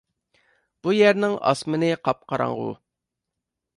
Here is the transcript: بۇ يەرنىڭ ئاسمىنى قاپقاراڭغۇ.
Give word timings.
بۇ 0.87 0.95
يەرنىڭ 0.95 1.37
ئاسمىنى 1.51 1.91
قاپقاراڭغۇ. 2.09 2.67